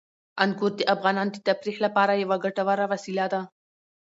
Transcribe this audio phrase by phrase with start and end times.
[0.43, 3.41] انګور د افغانانو د تفریح لپاره یوه ګټوره وسیله ده.